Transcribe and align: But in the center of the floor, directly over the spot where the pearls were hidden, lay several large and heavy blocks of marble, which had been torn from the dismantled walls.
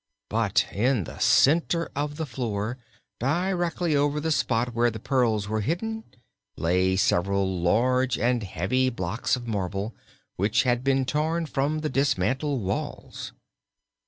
But 0.31 0.65
in 0.73 1.03
the 1.03 1.19
center 1.19 1.91
of 1.95 2.17
the 2.17 2.25
floor, 2.25 2.79
directly 3.19 3.95
over 3.95 4.19
the 4.19 4.31
spot 4.31 4.73
where 4.73 4.89
the 4.89 4.97
pearls 4.99 5.47
were 5.47 5.61
hidden, 5.61 6.03
lay 6.57 6.95
several 6.95 7.61
large 7.61 8.17
and 8.17 8.41
heavy 8.41 8.89
blocks 8.89 9.35
of 9.35 9.45
marble, 9.45 9.93
which 10.37 10.63
had 10.63 10.83
been 10.83 11.05
torn 11.05 11.45
from 11.45 11.81
the 11.81 11.89
dismantled 11.89 12.63
walls. 12.63 13.31